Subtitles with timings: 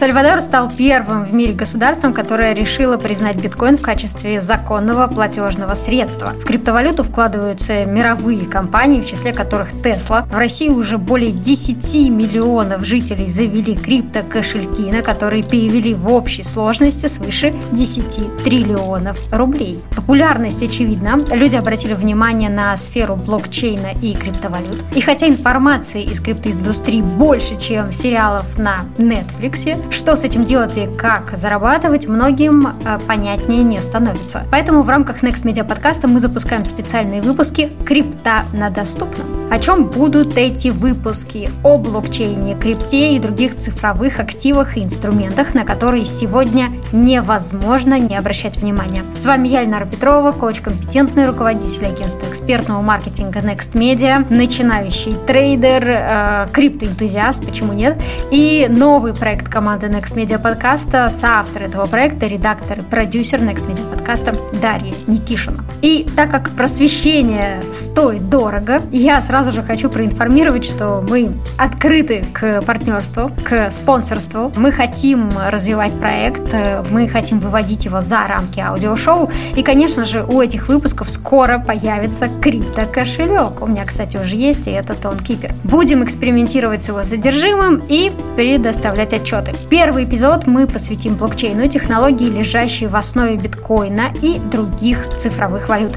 [0.00, 6.30] Сальвадор стал первым в мире государством, которое решило признать биткоин в качестве законного платежного средства.
[6.30, 10.26] В криптовалюту вкладываются мировые компании, в числе которых Tesla.
[10.26, 17.04] В России уже более 10 миллионов жителей завели криптокошельки, на которые перевели в общей сложности
[17.04, 19.82] свыше 10 триллионов рублей.
[19.94, 21.22] Популярность очевидна.
[21.30, 24.82] Люди обратили внимание на сферу блокчейна и криптовалют.
[24.96, 30.86] И хотя информации из криптоиндустрии больше, чем сериалов на Netflix, что с этим делать и
[30.86, 34.44] как зарабатывать, многим э, понятнее не становится.
[34.50, 39.26] Поэтому в рамках Next Media подкаста мы запускаем специальные выпуски «Крипта на доступном».
[39.50, 41.50] О чем будут эти выпуски?
[41.64, 48.58] О блокчейне, крипте и других цифровых активах и инструментах, на которые сегодня невозможно не обращать
[48.58, 49.02] внимания.
[49.16, 56.46] С вами я, Эльнара Петрова, коуч-компетентный руководитель агентства экспертного маркетинга Next Media, начинающий трейдер, э,
[56.52, 62.82] криптоэнтузиаст, почему нет, и новый проект команды Next Media подкаста, соавтор этого проекта, редактор и
[62.82, 65.64] продюсер Next Media подкаста Дарья Никишина.
[65.82, 72.62] И так как просвещение стоит дорого, я сразу же хочу проинформировать, что мы открыты к
[72.62, 74.52] партнерству, к спонсорству.
[74.56, 76.54] Мы хотим развивать проект,
[76.90, 79.30] мы хотим выводить его за рамки аудиошоу.
[79.56, 83.62] И, конечно же, у этих выпусков скоро появится криптокошелек.
[83.62, 85.52] У меня, кстати, уже есть, и это Тонкипер.
[85.64, 89.54] Будем экспериментировать с его содержимым и предоставлять отчеты.
[89.70, 95.96] Первый эпизод мы посвятим блокчейну, технологии, лежащие в основе биткоина и других цифровых валют.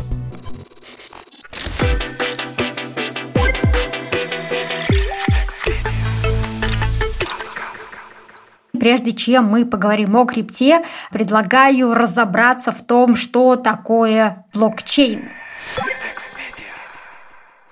[8.80, 15.30] прежде чем мы поговорим о крипте, предлагаю разобраться в том, что такое блокчейн.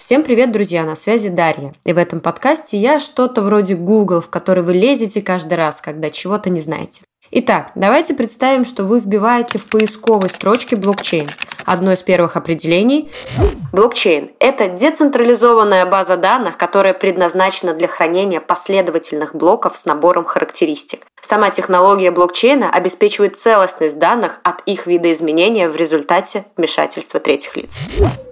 [0.02, 0.83] Всем привет, друзья!
[0.83, 1.75] На связи Дарья.
[1.85, 6.09] И в этом подкасте я что-то вроде Google, в который вы лезете каждый раз, когда
[6.09, 7.03] чего-то не знаете.
[7.30, 11.29] Итак, давайте представим, что вы вбиваете в поисковой строчке блокчейн.
[11.66, 13.12] Одно из первых определений–
[13.73, 21.06] блокчейн– это децентрализованная база данных, которая предназначена для хранения последовательных блоков с набором характеристик.
[21.22, 27.78] Сама технология блокчейна обеспечивает целостность данных от их видоизменения в результате вмешательства третьих лиц.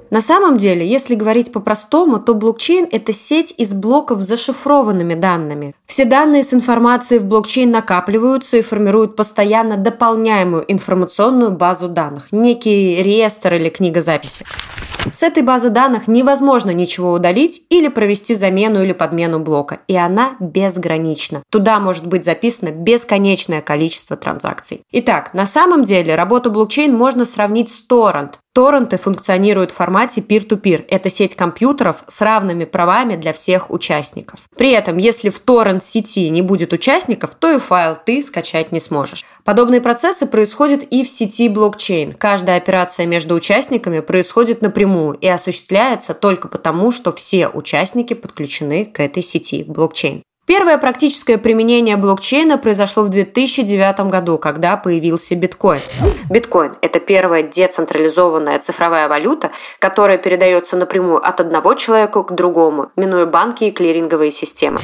[0.09, 5.75] На самом деле, если говорить по-простому, то блокчейн– это сеть из блоков с зашифрованными данными.
[5.86, 13.03] Все данные с информацией в блокчейн накапливаются и формируют постоянно дополняемую информационную базу данных, некий
[13.03, 14.46] реестр или книга записи.
[15.12, 20.36] С этой базы данных невозможно ничего удалить или провести замену или подмену блока, и она
[20.40, 21.42] безгранична.
[21.50, 24.81] Туда может быть записано бесконечное количество транзакций.
[24.92, 28.40] Итак, на самом деле работу блокчейн можно сравнить с торрент.
[28.54, 30.86] Торренты функционируют в формате peer-to-peer.
[30.90, 34.42] Это сеть компьютеров с равными правами для всех участников.
[34.58, 39.24] При этом, если в торрент-сети не будет участников, то и файл ты скачать не сможешь.
[39.46, 42.12] Подобные процессы происходят и в сети блокчейн.
[42.12, 49.00] Каждая операция между участниками происходит напрямую и осуществляется только потому, что все участники подключены к
[49.00, 50.24] этой сети блокчейн.
[50.50, 55.80] Первое практическое применение блокчейна произошло в 2009 году, когда появился биткоин.
[56.28, 63.28] Биткоин– это первая децентрализованная цифровая валюта, которая передается напрямую от одного человека к другому, минуя
[63.28, 64.80] банки и клиринговые системы.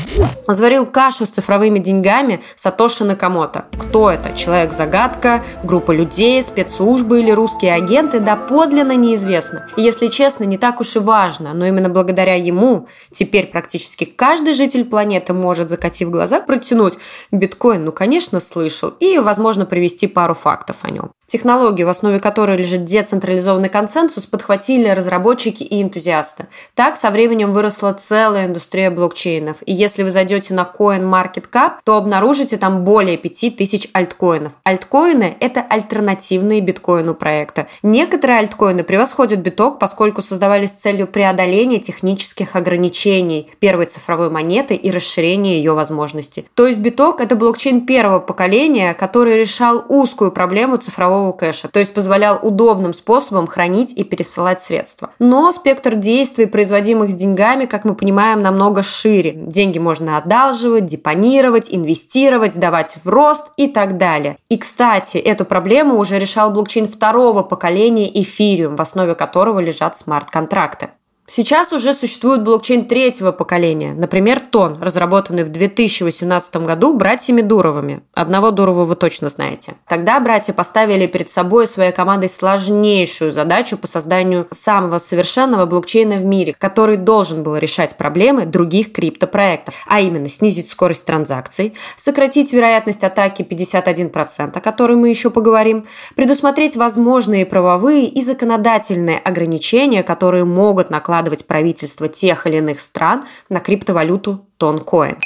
[0.47, 3.65] Заварил кашу с цифровыми деньгами Сатоши Накамото.
[3.75, 4.37] Кто это?
[4.37, 8.19] Человек-загадка, группа людей, спецслужбы или русские агенты?
[8.19, 9.67] Да подлинно неизвестно.
[9.77, 14.53] И если честно, не так уж и важно, но именно благодаря ему теперь практически каждый
[14.53, 16.97] житель планеты может может, закатив глаза, протянуть
[17.31, 21.11] биткоин, ну, конечно, слышал, и, возможно, привести пару фактов о нем.
[21.27, 26.45] Технологию, в основе которой лежит децентрализованный консенсус, подхватили разработчики и энтузиасты.
[26.75, 29.57] Так со временем выросла целая индустрия блокчейнов.
[29.65, 34.51] И если вы зайдете на CoinMarketCap, то обнаружите там более 5000 альткоинов.
[34.63, 37.67] Альткоины– это альтернативные биткоину проекта.
[37.81, 44.91] Некоторые альткоины превосходят биток, поскольку создавались с целью преодоления технических ограничений первой цифровой монеты и
[44.91, 46.45] расширения ее возможностей.
[46.53, 51.79] То есть биток– это блокчейн первого поколения, который решал узкую проблему цифрового цифрового кэша, то
[51.79, 55.11] есть позволял удобным способом хранить и пересылать средства.
[55.19, 59.31] Но спектр действий, производимых с деньгами, как мы понимаем, намного шире.
[59.31, 64.37] Деньги можно одалживать, депонировать, инвестировать, давать в рост и так далее.
[64.49, 70.89] И, кстати, эту проблему уже решал блокчейн второго поколения Ethereum, в основе которого лежат смарт-контракты.
[71.27, 78.03] Сейчас уже существует блокчейн третьего поколения, например, Тон, разработанный в 2018 году братьями Дуровыми.
[78.13, 79.73] Одного Дурова вы точно знаете.
[79.87, 86.25] Тогда братья поставили перед собой своей командой сложнейшую задачу по созданию самого совершенного блокчейна в
[86.25, 93.03] мире, который должен был решать проблемы других криптопроектов, а именно снизить скорость транзакций, сократить вероятность
[93.03, 100.91] атаки 51%, о которой мы еще поговорим, предусмотреть возможные правовые и законодательные ограничения, которые могут
[100.91, 105.17] накладывать накладывать правительства тех или иных стран на криптовалюту Тонкоин.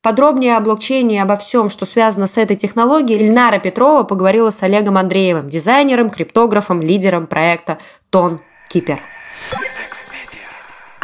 [0.00, 4.62] Подробнее о блокчейне и обо всем, что связано с этой технологией, Ильнара Петрова поговорила с
[4.62, 7.78] Олегом Андреевым, дизайнером, криптографом, лидером проекта
[8.10, 9.00] Тон Кипер.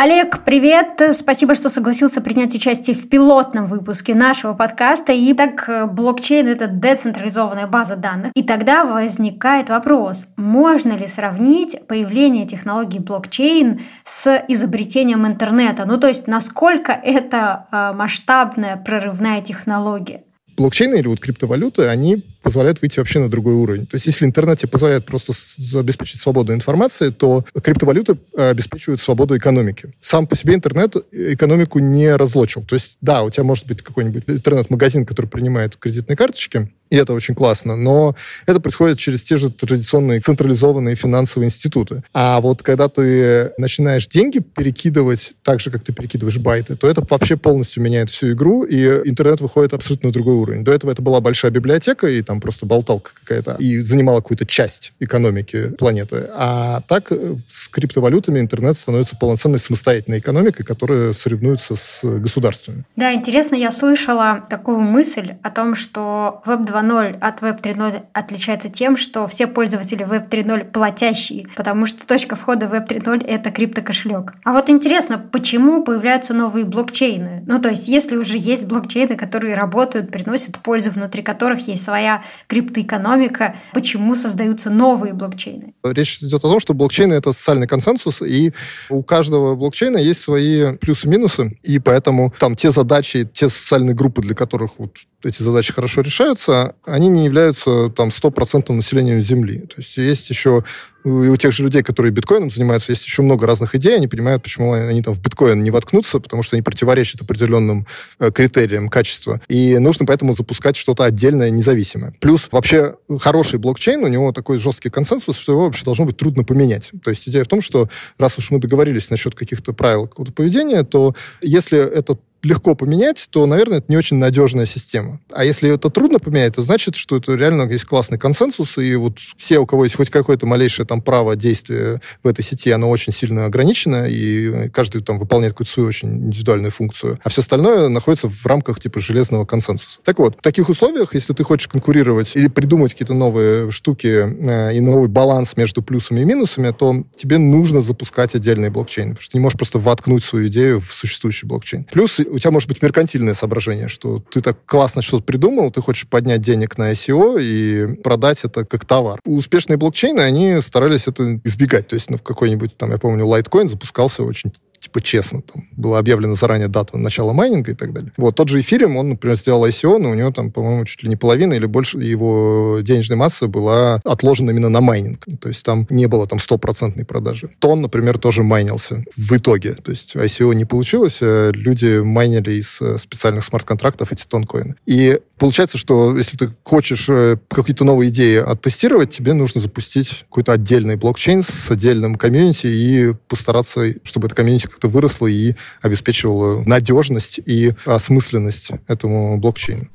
[0.03, 0.99] Олег, привет!
[1.13, 5.13] Спасибо, что согласился принять участие в пилотном выпуске нашего подкаста.
[5.13, 8.33] И так э, блокчейн– это децентрализованная база данных.
[8.35, 15.85] И тогда возникает вопрос, можно ли сравнить появление технологии блокчейн с изобретением интернета?
[15.85, 20.23] Ну, то есть, насколько это э, масштабная прорывная технология?
[20.61, 23.87] блокчейны или вот криптовалюты, они позволяют выйти вообще на другой уровень.
[23.87, 25.33] То есть если интернет тебе позволяет просто
[25.75, 29.93] обеспечить свободу информации, то криптовалюты э, обеспечивают свободу экономики.
[30.01, 32.65] Сам по себе интернет экономику не разлочил.
[32.65, 37.13] То есть да, у тебя может быть какой-нибудь интернет-магазин, который принимает кредитные карточки, и это
[37.13, 38.17] очень классно, но
[38.47, 42.03] это происходит через те же традиционные централизованные финансовые институты.
[42.13, 47.07] А вот когда ты начинаешь деньги перекидывать так же, как ты перекидываешь байты, то это
[47.09, 50.65] вообще полностью меняет всю игру, и интернет выходит абсолютно на другой уровень.
[50.65, 54.93] До этого это была большая библиотека, и там просто болталка какая-то, и занимала какую-то часть
[55.01, 56.29] экономики планеты.
[56.33, 62.85] А так э, с криптовалютами интернет становится полноценной самостоятельной экономикой, которая соревнуется с государствами.
[62.95, 68.69] Да, интересно, я слышала такую мысль о том, что Web 2.0 от Web 3.0 отличается
[68.69, 73.51] тем, что все пользователи Web 3.0 платящие, потому что точка входа в Web 3.0— это
[73.51, 74.35] криптокошелек.
[74.45, 77.43] А вот интересно, почему появляются новые блокчейны?
[77.49, 82.20] Ну, то есть, если уже есть блокчейны, которые работают, приносят пользу, внутри которых есть своя
[82.47, 85.75] криптоэкономика, почему создаются новые блокчейны?
[85.85, 88.53] Речь идет о том, что блокчейны— это социальный консенсус, и
[88.89, 94.35] у каждого блокчейна есть свои плюсы-минусы, и поэтому там те задачи, те социальные группы, для
[94.35, 99.61] которых вот эти задачи хорошо решаются, они не являются там стопроцентным населением Земли.
[99.61, 100.65] То есть есть еще
[101.05, 104.43] и у тех же людей, которые биткоином занимаются, есть еще много разных идей, они понимают,
[104.43, 107.87] почему они там в биткоин не воткнутся, потому что они противоречат определенным
[108.19, 109.41] э, критериям качества.
[109.49, 112.10] И нужно поэтому запускать что-то отдельное, независимое.
[112.19, 116.45] Плюс вообще хороший блокчейн, у него такой жесткий консенсус, что его вообще должно быть трудно
[116.45, 116.91] поменять.
[117.03, 120.83] То есть идея в том, что раз уж мы договорились насчет каких-то правил какого-то поведения,
[120.83, 125.21] то если этот легко поменять, то, наверное, это не очень надежная система.
[125.33, 129.19] А если это трудно поменять, то значит, что это реально есть классный консенсус, и вот
[129.19, 133.13] все, у кого есть хоть какое-то малейшее там право действия в этой сети, оно очень
[133.13, 138.29] сильно ограничено, и каждый там выполняет какую-то свою очень индивидуальную функцию, а все остальное находится
[138.29, 139.99] в рамках типа железного консенсуса.
[140.05, 144.75] Так вот, в таких условиях, если ты хочешь конкурировать или придумать какие-то новые штуки э,
[144.75, 149.33] и новый баланс между плюсами и минусами, то тебе нужно запускать отдельные блокчейны, потому что
[149.33, 151.85] ты не можешь просто воткнуть свою идею в существующий блокчейн.
[151.85, 156.09] Плюс у тебя может быть меркантильное соображение, что ты так классно что-то придумал, ты хочешь
[156.09, 159.21] поднять денег на ICO и продать это как товар.
[159.25, 161.89] Успешные блокчейны, они старались это избегать.
[161.89, 165.43] То есть, ну, какой-нибудь, там, я помню, Litecoin запускался очень типа честно.
[165.43, 168.13] Там была объявлена заранее дата начала майнинга и так далее.
[168.17, 171.09] Вот тот же эфириум, он, например, сделал ICO, но у него там, по-моему, чуть ли
[171.09, 175.25] не половина или больше его денежной массы была отложена именно на майнинг.
[175.41, 177.51] То есть там не было там стопроцентной продажи.
[177.59, 179.75] Тон, например, тоже майнился в итоге.
[179.75, 184.77] То есть ICO не получилось, а люди майнили из э, специальных смарт-контрактов эти тонкоины.
[184.87, 190.53] И получается, что если ты хочешь э, какие-то новые идеи оттестировать, тебе нужно запустить какой-то
[190.53, 197.41] отдельный блокчейн с отдельным комьюнити и постараться, чтобы это комьюнити как-то выросла и обеспечивала надежность
[197.45, 199.87] и осмысленность этому блокчейну.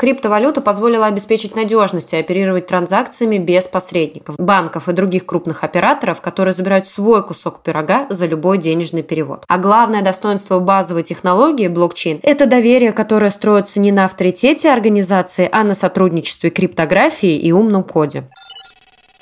[0.00, 6.54] Криптовалюта позволила обеспечить надежность и оперировать транзакциями без посредников, банков и других крупных операторов, которые
[6.54, 9.44] забирают свой кусок пирога за любой денежный перевод.
[9.46, 15.64] А главное достоинство базовой технологии блокчейн– это доверие, которое строится не на авторитете организации, а
[15.64, 18.26] на сотрудничестве криптографии и умном коде.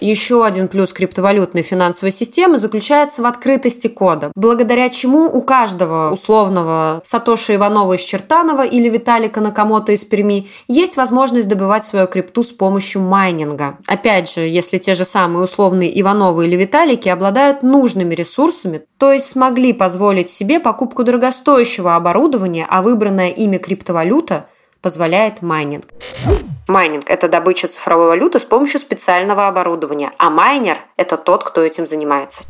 [0.00, 7.00] Еще один плюс криптовалютной финансовой системы заключается в открытости кода, благодаря чему у каждого условного
[7.04, 12.52] Сатоши Иванова из Чертанова или Виталика Накамото из Перми есть возможность добывать свою крипту с
[12.52, 13.78] помощью майнинга.
[13.86, 19.28] Опять же, если те же самые условные Ивановы или Виталики обладают нужными ресурсами, то есть
[19.28, 24.46] смогли позволить себе покупку дорогостоящего оборудования, а выбранная ими криптовалюта
[24.80, 25.86] позволяет майнинг.
[26.68, 31.86] Майнинг– это добыча цифровой валюты с помощью специального оборудования, а майнер– это тот, кто этим
[31.86, 32.44] занимается.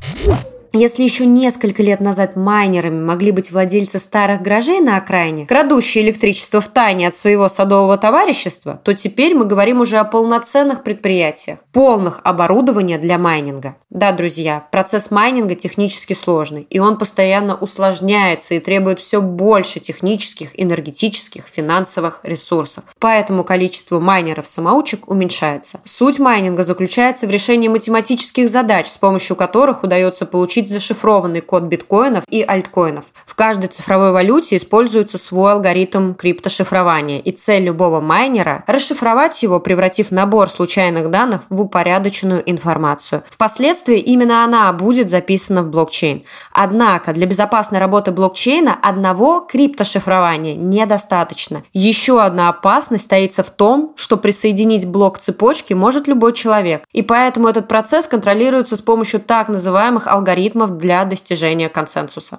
[0.73, 6.61] Если еще несколько лет назад майнерами могли быть владельцы старых гаражей на окраине, крадущие электричество
[6.61, 12.21] в тайне от своего садового товарищества, то теперь мы говорим уже о полноценных предприятиях, полных
[12.25, 13.77] оборудования для майнинга.
[13.89, 20.51] Да, друзья, процесс майнинга технически сложный, и он постоянно усложняется и требует все больше технических,
[20.61, 22.85] энергетических, финансовых ресурсов.
[22.99, 25.81] Поэтому количество майнеров-самоучек уменьшается.
[25.85, 31.65] Суть майнинга заключается в решении математических задач, с помощью которых удается получить получить зашифрованный код
[31.65, 33.07] биткоинов и альткоинов.
[33.27, 40.11] В каждой цифровой валюте используется свой алгоритм криптошифрования, и цель любого майнера– расшифровать его, превратив
[40.11, 43.23] набор случайных данных в упорядоченную информацию.
[43.31, 46.23] Впоследствии именно она будет записана в блокчейн.
[46.53, 51.62] Однако для безопасной работы блокчейна одного криптошифрования недостаточно.
[51.73, 57.49] Еще одна опасность таится в том, что присоединить блок цепочки может любой человек, и поэтому
[57.49, 62.38] этот процесс контролируется с помощью так называемых алгоритмов алгоритмов для достижения консенсуса.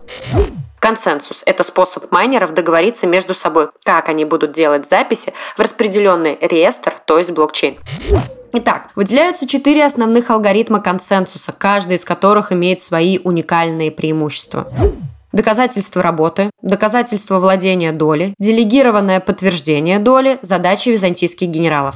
[0.80, 6.94] Консенсус– это способ майнеров договориться между собой, как они будут делать записи в распределенный реестр,
[7.06, 7.78] то есть блокчейн.
[8.54, 14.72] Итак, выделяются четыре основных алгоритма консенсуса, каждый из которых имеет свои уникальные преимущества.
[15.32, 21.96] Доказательство работы, доказательство владения доли, делегированное подтверждение доли, задачи византийских генералов.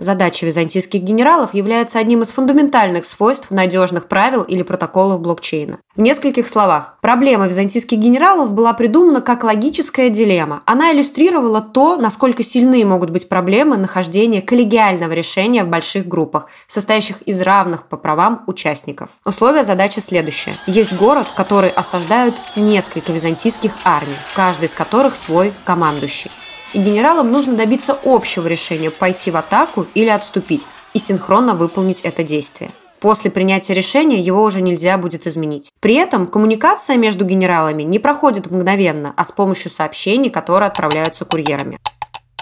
[0.00, 5.78] Задача византийских генералов является одним из фундаментальных свойств надежных правил или протоколов блокчейна.
[5.96, 6.98] В нескольких словах.
[7.00, 10.62] Проблема византийских генералов была придумана как логическая дилемма.
[10.66, 17.22] Она иллюстрировала то, насколько сильны могут быть проблемы нахождения коллегиального решения в больших группах, состоящих
[17.22, 19.10] из равных по правам участников.
[19.24, 20.54] Условие задачи следующее.
[20.66, 26.30] Есть город, который осаждают несколько византийских армий, в каждой из которых свой командующий
[26.72, 32.22] и генералам нужно добиться общего решения– пойти в атаку или отступить и синхронно выполнить это
[32.22, 32.70] действие.
[33.00, 35.70] После принятия решения его уже нельзя будет изменить.
[35.80, 41.78] При этом коммуникация между генералами не проходит мгновенно, а с помощью сообщений, которые отправляются курьерами.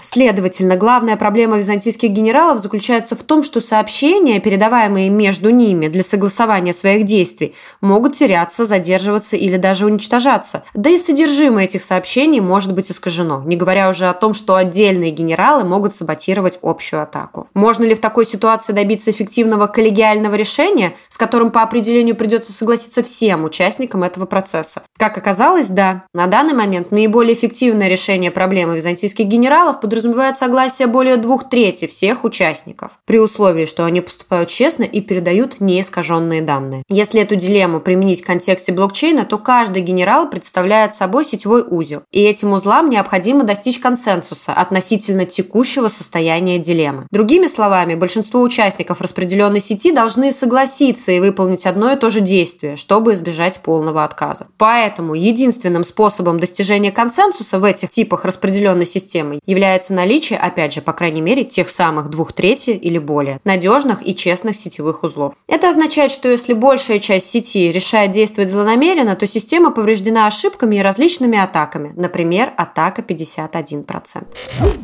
[0.09, 6.73] Следовательно, главная проблема византийских генералов заключается в том, что сообщения, передаваемые между ними для согласования
[6.73, 10.63] своих действий, могут теряться, задерживаться или даже уничтожаться.
[10.75, 15.11] Да и содержимое этих сообщений может быть искажено, не говоря уже о том, что отдельные
[15.11, 17.49] генералы могут саботировать общую атаку.
[17.55, 23.03] Можно ли в такой ситуации добиться эффективного коллегиального решения, с которым по определению придется согласиться
[23.03, 24.83] всем участникам этого процесса?
[24.97, 26.05] Как оказалось, да.
[26.15, 32.25] На данный момент наиболее эффективное решение проблемы византийских генералов подразумевает согласие более двух трети всех
[32.25, 36.83] участников, при условии, что они поступают честно и передают неискаженные данные.
[36.91, 42.23] Если эту дилемму применить в контексте блокчейна, то каждый генерал представляет собой сетевой узел, и
[42.23, 47.07] этим узлам необходимо достичь консенсуса относительно текущего состояния дилеммы.
[47.11, 52.77] Другими словами, большинство участников распределенной сети должны согласиться и выполнить одно и то же действие,
[52.77, 54.49] чтобы избежать полного отказа.
[54.59, 60.81] Поэтому единственным способом достижения консенсуса в этих типах распределенной системы является является наличие, опять же,
[60.81, 65.35] по крайней мере, тех самых двух трети или более надежных и честных сетевых узлов.
[65.49, 70.83] Это означает, что если большая часть сети решает действовать злонамеренно, то система повреждена ошибками и
[70.83, 71.93] различными атаками.
[71.97, 74.25] Например, атака 51%.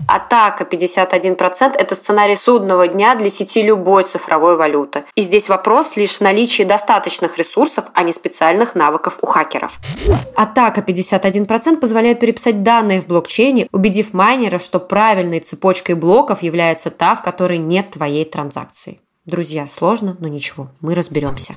[0.09, 5.05] Атака 51%– это сценарий судного дня для сети любой цифровой валюты.
[5.15, 9.79] И здесь вопрос лишь в наличии достаточных ресурсов, а не специальных навыков у хакеров.
[10.37, 17.15] Атака 51% позволяет переписать данные в блокчейне, убедив майнеров, что правильной цепочкой блоков является та,
[17.15, 19.01] в которой нет твоей транзакции.
[19.25, 21.55] Друзья, сложно, но ничего, мы разберемся.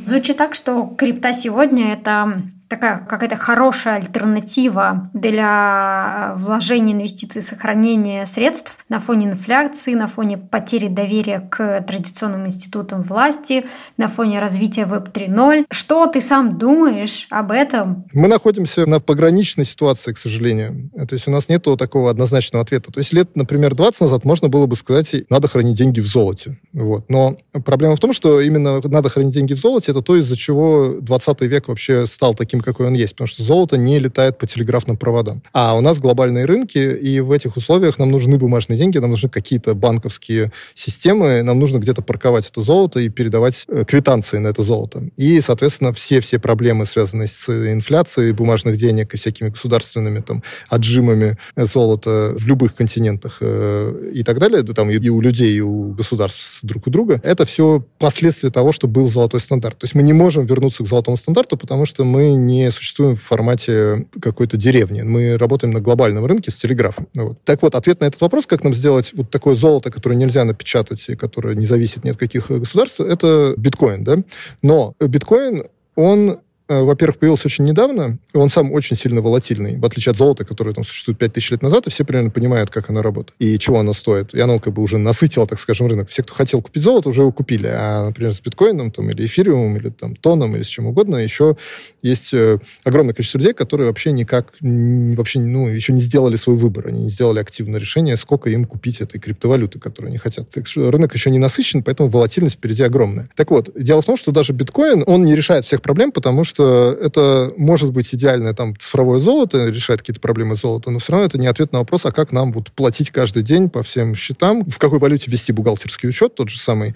[0.00, 8.26] Звучит так, что крипта сегодня это такая какая-то хорошая альтернатива для вложения инвестиций и сохранения
[8.26, 13.64] средств на фоне инфляции, на фоне потери доверия к традиционным институтам власти,
[13.96, 15.66] на фоне развития Web 3.0.
[15.70, 18.04] Что ты сам думаешь об этом?
[18.12, 20.90] Мы находимся на пограничной ситуации, к сожалению.
[21.08, 22.92] То есть у нас нет такого однозначного ответа.
[22.92, 26.58] То есть лет, например, 20 назад можно было бы сказать, надо хранить деньги в золоте.
[26.72, 27.08] Вот.
[27.08, 30.96] Но проблема в том, что именно надо хранить деньги в золоте, это то, из-за чего
[31.00, 34.96] 20 век вообще стал таким, какой он есть, потому что золото не летает по телеграфным
[34.96, 35.42] проводам.
[35.52, 39.28] А у нас глобальные рынки, и в этих условиях нам нужны бумажные деньги, нам нужны
[39.28, 44.62] какие-то банковские системы, нам нужно где-то парковать это золото и передавать э, квитанции на это
[44.62, 45.08] золото.
[45.16, 52.34] И, соответственно, все-все проблемы, связанные с инфляцией бумажных денег и всякими государственными там отжимами золота
[52.36, 56.86] в любых континентах э, и так далее, там и у людей, и у государств друг
[56.86, 59.78] у друга, это все последствия того, что был золотой стандарт.
[59.78, 63.22] То есть мы не можем вернуться к золотому стандарту, потому что мы не существуем в
[63.22, 65.02] формате какой-то деревни.
[65.02, 67.08] Мы работаем на глобальном рынке с телеграфом.
[67.14, 67.38] Вот.
[67.44, 71.04] Так вот, ответ на этот вопрос, как нам сделать вот такое золото, которое нельзя напечатать
[71.08, 74.04] и которое не зависит ни от каких государств, это биткоин.
[74.04, 74.18] Да?
[74.62, 75.64] Но биткоин,
[75.96, 80.44] он во-первых, появился очень недавно, и он сам очень сильно волатильный, в отличие от золота,
[80.44, 83.78] которое там существует 5000 лет назад, и все примерно понимают, как оно работает и чего
[83.80, 84.34] оно стоит.
[84.34, 86.08] И оно как бы уже насытило, так скажем, рынок.
[86.08, 87.66] Все, кто хотел купить золото, уже его купили.
[87.70, 91.56] А, например, с биткоином там, или эфириумом, или там тоном, или с чем угодно, еще
[92.02, 96.88] есть э, огромное количество людей, которые вообще никак, вообще, ну, еще не сделали свой выбор.
[96.88, 100.50] Они не сделали активное решение, сколько им купить этой криптовалюты, которую они хотят.
[100.50, 103.28] Так что рынок еще не насыщен, поэтому волатильность впереди огромная.
[103.36, 106.53] Так вот, дело в том, что даже биткоин, он не решает всех проблем, потому что
[106.54, 111.26] что это может быть идеальное там цифровое золото, решает какие-то проблемы золота, но все равно
[111.26, 114.64] это не ответ на вопрос, а как нам вот платить каждый день по всем счетам,
[114.64, 116.94] в какой валюте вести бухгалтерский учет, тот же самый,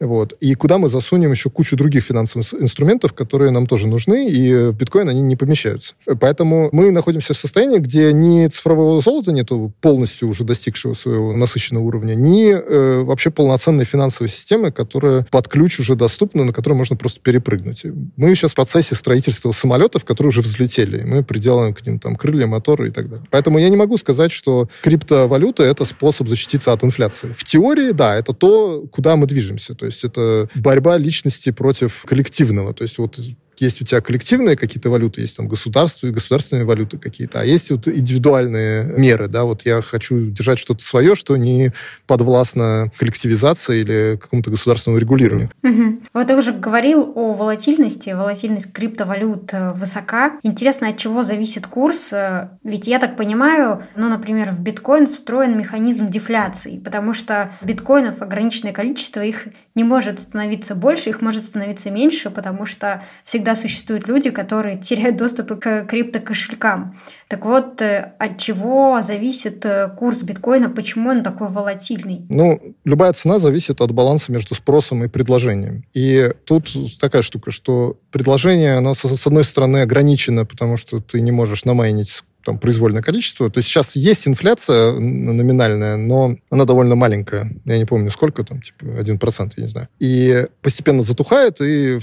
[0.00, 0.34] вот.
[0.40, 5.08] И куда мы засунем еще кучу других финансовых инструментов, которые нам тоже нужны, и биткоин
[5.08, 5.94] они не помещаются.
[6.20, 11.84] Поэтому мы находимся в состоянии, где ни цифрового золота нету полностью уже достигшего своего насыщенного
[11.84, 16.96] уровня, ни э, вообще полноценной финансовой системы, которая под ключ уже доступна, на которую можно
[16.96, 17.82] просто перепрыгнуть.
[18.16, 21.02] Мы сейчас в процессе строительства самолетов, которые уже взлетели.
[21.04, 23.26] Мы приделаем к ним там крылья, моторы и так далее.
[23.30, 27.34] Поэтому я не могу сказать, что криптовалюта— это способ защититься от инфляции.
[27.36, 29.74] В теории, да, это то, куда мы движемся.
[29.74, 32.74] То есть это борьба личности против коллективного.
[32.74, 33.18] То есть вот
[33.60, 37.70] есть у тебя коллективные какие-то валюты, есть там государство и государственные валюты какие-то, а есть
[37.70, 41.72] вот индивидуальные меры, да, вот я хочу держать что-то свое, что не
[42.06, 45.50] подвластно коллективизации или какому-то государственному регулированию.
[45.62, 46.02] Угу.
[46.14, 50.38] Вот ты уже говорил о волатильности, волатильность криптовалют э, высока.
[50.42, 52.12] Интересно, от чего зависит курс?
[52.12, 58.22] Э, ведь я так понимаю, ну, например, в биткоин встроен механизм дефляции, потому что биткоинов
[58.22, 63.54] ограниченное количество, их не может становиться больше, их может становиться меньше, потому что всегда всегда
[63.54, 66.96] существуют люди, которые теряют доступ к криптокошелькам.
[67.28, 72.26] Так вот, э, от чего зависит э, курс биткоина, почему он такой волатильный?
[72.28, 75.84] Ну, любая цена зависит от баланса между спросом и предложением.
[75.94, 81.32] И тут такая штука, что предложение, оно с одной стороны ограничено, потому что ты не
[81.32, 83.50] можешь намайнить там, произвольное количество.
[83.50, 87.52] То есть сейчас есть инфляция номинальная, но она довольно маленькая.
[87.64, 89.88] Я не помню, сколько там, типа 1%, я не знаю.
[89.98, 91.98] И постепенно затухает, и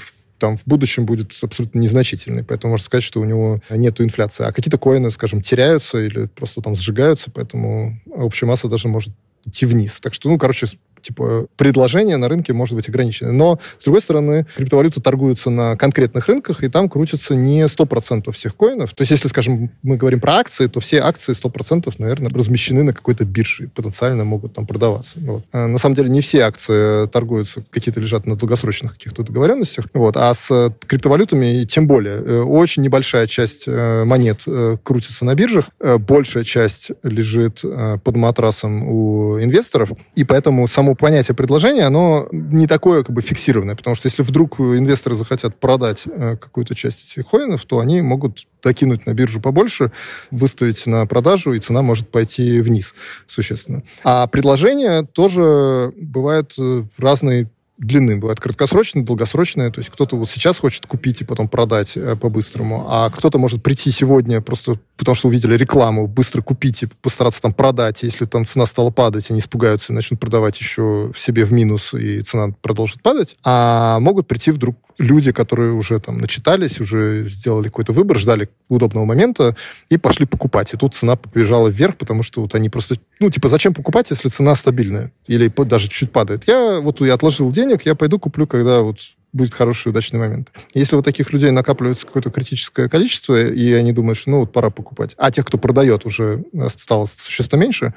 [0.45, 2.43] там в будущем будет абсолютно незначительный.
[2.43, 4.45] Поэтому можно сказать, что у него нет инфляции.
[4.45, 9.11] А какие-то коины, скажем, теряются или просто там сжигаются, поэтому общая масса даже может
[9.43, 9.97] идти вниз.
[10.01, 10.67] Так что, ну, короче,
[11.05, 13.31] типа, предложение на рынке может быть ограничено.
[13.31, 18.55] Но, с другой стороны, криптовалюты торгуются на конкретных рынках, и там крутится не 100% всех
[18.55, 18.93] коинов.
[18.93, 22.93] То есть, если, скажем, мы говорим про акции, то все акции 100%, наверное, размещены на
[22.93, 25.19] какой-то бирже и потенциально могут там продаваться.
[25.19, 25.43] Вот.
[25.51, 29.85] А на самом деле, не все акции торгуются, какие-то лежат на долгосрочных каких-то договоренностях.
[29.93, 30.17] Вот.
[30.17, 32.15] А с криптовалютами тем более.
[32.15, 38.87] Э, очень небольшая часть э, монет э, крутится на биржах, большая часть лежит под матрасом
[38.87, 44.07] у инвесторов, и поэтому само понятие предложения, оно не такое как бы фиксированное, потому что
[44.07, 49.13] если вдруг инвесторы захотят продать э, какую-то часть этих коинов, то они могут докинуть на
[49.13, 49.91] биржу побольше,
[50.31, 52.95] выставить на продажу, и цена может пойти вниз
[53.27, 53.83] существенно.
[54.03, 58.17] А предложения тоже бывают э, разные длины.
[58.17, 59.71] Бывает краткосрочные, долгосрочные.
[59.71, 63.63] То есть кто-то вот сейчас хочет купить и потом продать э, по-быстрому, а кто-то может
[63.63, 68.03] прийти сегодня просто потому, что увидели рекламу, быстро купить и постараться там продать.
[68.03, 72.21] Если там цена стала падать, они испугаются и начнут продавать еще себе в минус, и
[72.21, 73.35] цена продолжит падать.
[73.43, 79.05] А могут прийти вдруг люди, которые уже там начитались, уже сделали какой-то выбор, ждали удобного
[79.05, 79.55] момента
[79.89, 80.73] и пошли покупать.
[80.73, 82.95] И тут цена побежала вверх, потому что вот они просто...
[83.19, 85.11] Ну, типа, зачем покупать, если цена стабильная?
[85.27, 86.47] Или даже чуть падает?
[86.47, 88.97] Я вот я отложил деньги, денег, я пойду куплю, когда вот
[89.33, 90.49] будет хороший, удачный момент.
[90.73, 94.69] Если вот таких людей накапливается какое-то критическое количество, и они думают, что ну вот пора
[94.69, 97.93] покупать, а тех, кто продает, уже стало существенно меньше,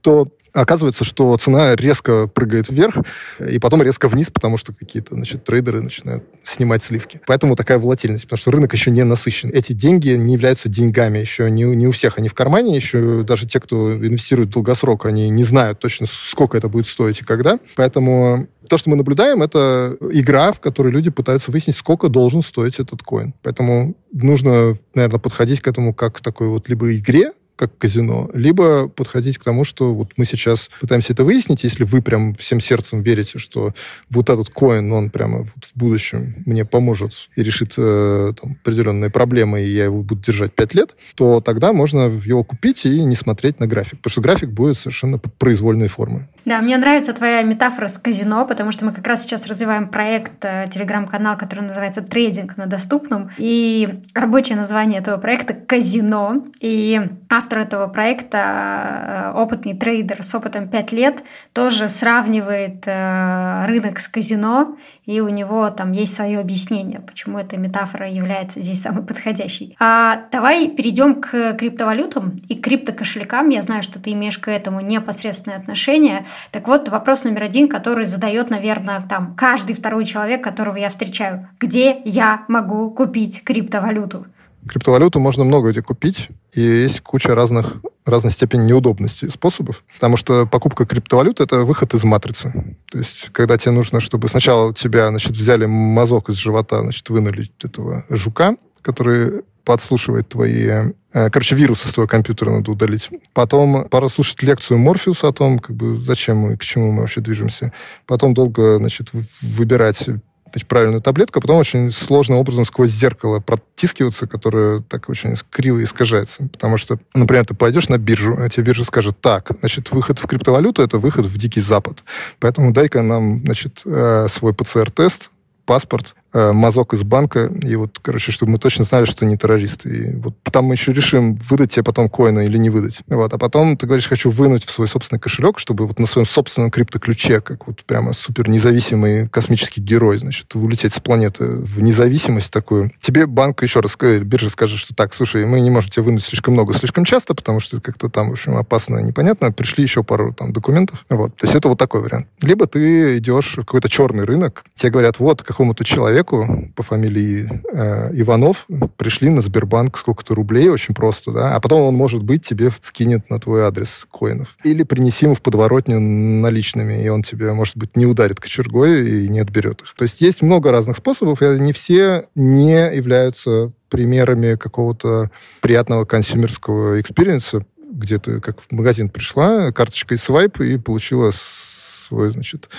[0.00, 2.96] то оказывается, что цена резко прыгает вверх
[3.38, 7.20] и потом резко вниз, потому что какие-то значит, трейдеры начинают снимать сливки.
[7.26, 9.50] Поэтому такая волатильность, потому что рынок еще не насыщен.
[9.52, 13.46] Эти деньги не являются деньгами, еще не, не у всех они в кармане, еще даже
[13.46, 17.58] те, кто инвестирует в долгосрок, они не знают точно, сколько это будет стоить и когда.
[17.76, 22.78] Поэтому то, что мы наблюдаем, это игра, в которой люди пытаются выяснить, сколько должен стоить
[22.78, 23.34] этот коин.
[23.42, 28.88] Поэтому нужно, наверное, подходить к этому как к такой вот либо игре, как казино, либо
[28.88, 33.02] подходить к тому, что вот мы сейчас пытаемся это выяснить, если вы прям всем сердцем
[33.02, 33.74] верите, что
[34.10, 39.10] вот этот коин, он прямо вот в будущем мне поможет и решит э, там, определенные
[39.10, 43.14] проблемы, и я его буду держать 5 лет, то тогда можно его купить и не
[43.14, 46.28] смотреть на график, потому что график будет совершенно произвольной формы.
[46.44, 50.44] Да, мне нравится твоя метафора с казино, потому что мы как раз сейчас развиваем проект,
[50.44, 57.00] э, телеграм-канал, который называется «Трейдинг на доступном», и рабочее название этого проекта «Казино», и
[57.50, 64.76] этого проекта, э, опытный трейдер с опытом 5 лет, тоже сравнивает э, рынок с казино,
[65.06, 69.76] и у него там есть свое объяснение, почему эта метафора является здесь самой подходящей.
[69.80, 73.48] А давай перейдем к криптовалютам и криптокошелькам.
[73.48, 76.24] Я знаю, что ты имеешь к этому непосредственное отношение.
[76.50, 81.48] Так вот, вопрос номер один, который задает, наверное, там каждый второй человек, которого я встречаю.
[81.58, 84.26] Где я могу купить криптовалюту?
[84.68, 90.46] Криптовалюту можно много где купить, и есть куча разных разной степени неудобности способов, потому что
[90.46, 92.76] покупка криптовалюты— это выход из матрицы.
[92.90, 97.50] То есть, когда тебе нужно, чтобы сначала тебя, значит, взяли мазок из живота, значит, вынули
[97.62, 100.92] этого жука, который подслушивает твои...
[101.12, 103.10] Э, короче, вирусы с твоего компьютера надо удалить.
[103.32, 107.72] Потом послушать лекцию Морфеуса о том, как бы, зачем мы, к чему мы вообще движемся.
[108.06, 110.04] Потом долго, значит, выбирать
[110.52, 115.82] значит, правильную таблетку, а потом очень сложным образом сквозь зеркало протискиваться, которое так очень криво
[115.82, 116.48] искажается.
[116.52, 120.26] Потому что, например, ты пойдешь на биржу, а тебе биржа скажет, так, значит, выход в
[120.26, 122.04] криптовалюту— это выход в дикий запад.
[122.38, 125.30] Поэтому дай-ка нам, значит, э, свой ПЦР-тест,
[125.64, 129.88] паспорт, мазок из банка, и вот, короче, чтобы мы точно знали, что не террористы.
[129.88, 133.00] И вот там мы еще решим, выдать тебе потом коина или не выдать.
[133.08, 133.32] Вот.
[133.32, 136.70] А потом ты говоришь, хочу вынуть в свой собственный кошелек, чтобы вот на своем собственном
[136.70, 142.92] криптоключе, как вот прямо супер независимый космический герой, значит, улететь с планеты в независимость такую.
[143.00, 146.24] Тебе банк еще раз, э, биржа скажет, что так, слушай, мы не можем тебе вынуть
[146.24, 149.52] слишком много, слишком часто, потому что как-то там, в общем, опасно и непонятно.
[149.52, 151.04] Пришли еще пару там документов.
[151.08, 151.36] Вот.
[151.36, 152.26] То есть это вот такой вариант.
[152.42, 157.62] Либо ты идешь в какой-то черный рынок, тебе говорят, вот какому-то человеку человеку по фамилии
[157.72, 162.46] э, Иванов пришли на Сбербанк сколько-то рублей, очень просто, да, а потом он, может быть,
[162.46, 164.56] тебе скинет на твой адрес коинов.
[164.64, 169.28] Или принеси ему в подворотню наличными, и он тебе, может быть, не ударит кочергой и
[169.28, 169.94] не отберет их.
[169.96, 175.30] То есть есть много разных способов, и они все не являются примерами какого-то
[175.60, 181.30] приятного consumer ского experience а, где ты как в магазин пришла, карточкой swipe и получила
[181.32, 182.70] свой, значит,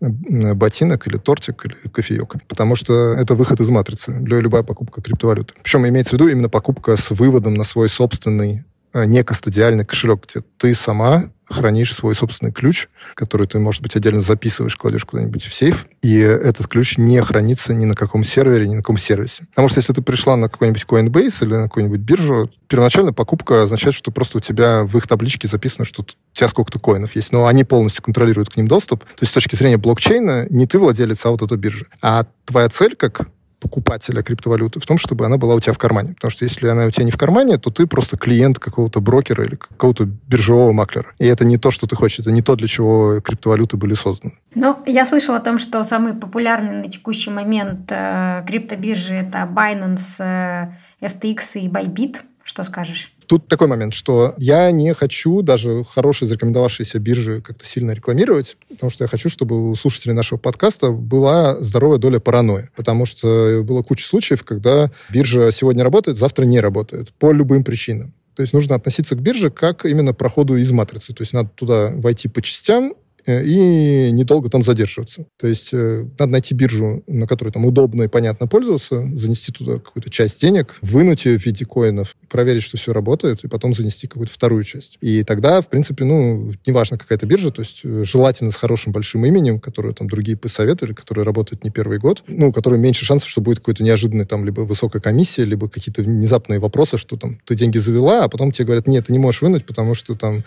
[0.00, 2.34] ботинок или тортик или кофеек.
[2.48, 5.54] Потому что это выход из матрицы для любая покупка криптовалюты.
[5.62, 10.44] Причем имеется в виду именно покупка с выводом на свой собственный э, некостадиальный кошелек, где
[10.58, 15.52] ты сама хранишь свой собственный ключ, который ты, может быть, отдельно записываешь, кладешь куда-нибудь в
[15.52, 19.44] сейф, и этот ключ не хранится ни на каком сервере, ни на каком сервисе.
[19.50, 23.94] Потому что если ты пришла на какой-нибудь Coinbase или на какую-нибудь биржу, первоначально покупка означает,
[23.94, 27.46] что просто у тебя в их табличке записано, что у тебя сколько-то коинов есть, но
[27.46, 29.04] они полностью контролируют к ним доступ.
[29.04, 31.86] То есть с точки зрения блокчейна не ты владелец, а вот эта биржа.
[32.00, 33.28] А твоя цель как
[33.60, 36.14] покупателя криптовалюты в том, чтобы она была у тебя в кармане.
[36.14, 39.44] Потому что если она у тебя не в кармане, то ты просто клиент какого-то брокера
[39.44, 41.12] или какого-то биржевого маклера.
[41.18, 44.34] И это не то, что ты хочешь, это не то, для чего криптовалюты были созданы.
[44.54, 50.18] Ну, я слышала о том, что самый популярный на текущий момент э, криптобиржи это Binance,
[50.18, 50.72] э,
[51.06, 52.18] FTX и Bybit.
[52.42, 53.12] Что скажешь?
[53.30, 58.90] Тут такой момент, что я не хочу даже хорошие зарекомендовавшиеся биржи как-то сильно рекламировать, потому
[58.90, 62.70] что я хочу, чтобы у слушателей нашего подкаста была здоровая доля паранойи.
[62.74, 68.14] Потому что было куча случаев, когда биржа сегодня работает, завтра не работает по любым причинам.
[68.34, 71.12] То есть нужно относиться к бирже как именно проходу из матрицы.
[71.12, 72.94] То есть надо туда войти по частям
[73.26, 75.26] и недолго там задерживаться.
[75.38, 79.74] То есть э, надо найти биржу, на которой там удобно и понятно пользоваться, занести туда
[79.74, 84.06] какую-то часть денег, вынуть ее в виде коинов, проверить, что все работает, и потом занести
[84.06, 84.98] какую-то вторую часть.
[85.00, 88.92] И тогда, в принципе, ну, неважно, какая это биржа, то есть э, желательно с хорошим
[88.92, 93.04] большим именем, которое там другие посоветовали, который работает не первый год, ну, у которого меньше
[93.04, 97.38] шансов, что будет какой-то неожиданный там либо высокая комиссия, либо какие-то внезапные вопросы, что там
[97.44, 100.44] ты деньги завела, а потом тебе говорят, нет, ты не можешь вынуть, потому что там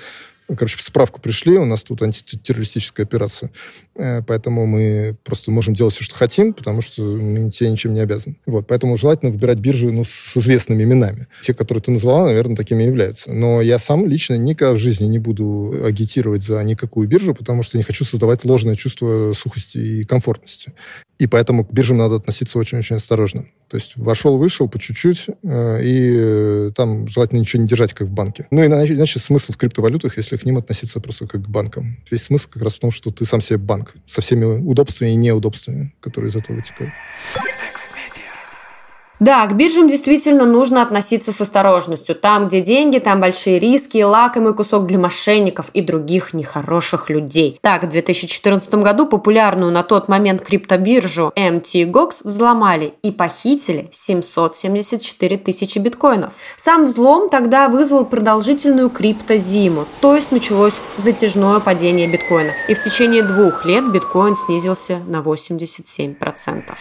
[0.47, 3.51] короче, справку пришли, у нас тут антитеррористическая операция.
[3.95, 7.99] Э, поэтому мы просто можем делать все, что хотим, потому что мы тебе ничем не
[7.99, 8.35] обязаны.
[8.45, 11.27] Вот, поэтому желательно выбирать биржи ну, с известными именами.
[11.41, 13.31] Те, которые ты назвала, наверное, такими являются.
[13.31, 17.77] Но я сам лично никогда в жизни не буду агитировать за никакую биржу, потому что
[17.77, 20.73] не хочу создавать ложное чувство сухости и комфортности.
[21.19, 23.45] И поэтому к биржам надо относиться очень-очень осторожно.
[23.69, 28.07] То есть вошел, вышел по чуть-чуть, э, и э, там желательно ничего не держать, как
[28.07, 28.47] в банке.
[28.51, 31.97] Ну, иначе, иначе смысл в криптовалютах, если к ним относиться просто как к банкам.
[32.11, 35.15] Весь смысл как раз в том, что ты сам себе банк со всеми удобствами и
[35.15, 36.93] неудобствами, которые из этого вытекают.
[39.23, 42.13] Да, к биржам действительно нужно относиться с осторожностью.
[42.13, 47.57] Там, где деньги, там большие риски, лакомый кусок для мошенников и других нехороших людей.
[47.61, 55.79] Так, в 2014 году популярную на тот момент криптобиржу MTGOX взломали и похитили 774 тысячи
[55.79, 56.33] биткоинов.
[56.57, 62.51] Сам взлом тогда вызвал продолжительную криптозиму, то есть началось затяжное падение биткоина.
[62.67, 66.73] И в течение двух лет биткоин снизился на 87%.